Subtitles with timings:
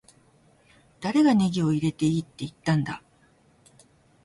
[0.99, 3.03] 誰がネギを入れていいって言ったんだ